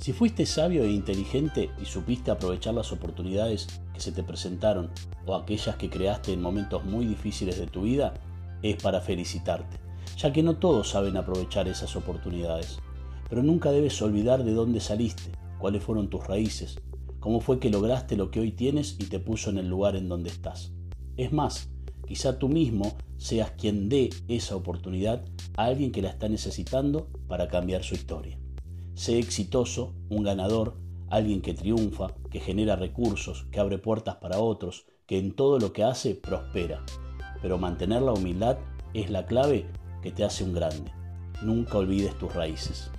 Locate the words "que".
3.92-4.00, 5.76-5.90, 10.32-10.42, 17.60-17.68, 18.30-18.40, 25.92-26.00, 31.40-31.54, 32.30-32.38, 33.50-33.58, 35.06-35.18, 35.72-35.84, 40.02-40.10